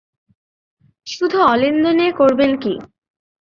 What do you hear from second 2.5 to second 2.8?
কী?